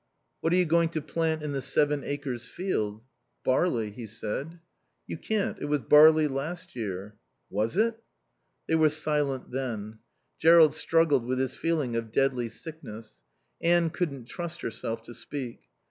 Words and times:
"What 0.39 0.51
are 0.51 0.55
you 0.55 0.65
going 0.65 0.89
to 0.97 0.99
plant 1.03 1.43
in 1.43 1.51
the 1.51 1.61
Seven 1.61 2.03
Acres 2.03 2.47
field?" 2.47 3.03
"Barley," 3.43 3.91
he 3.91 4.07
said. 4.07 4.59
"You 5.05 5.15
can't. 5.15 5.59
It 5.59 5.65
was 5.65 5.81
barley 5.81 6.27
last 6.27 6.75
year." 6.75 7.17
"Was 7.51 7.77
it?" 7.77 8.01
They 8.67 8.73
were 8.73 8.89
silent 8.89 9.51
then. 9.51 9.99
Jerrold 10.39 10.73
struggled 10.73 11.23
with 11.27 11.37
his 11.37 11.53
feeling 11.53 11.95
of 11.95 12.11
deadly 12.11 12.49
sickness. 12.49 13.21
Anne 13.61 13.91
couldn't 13.91 14.25
trust 14.25 14.61
herself 14.61 15.03
to 15.03 15.13
speak. 15.13 15.65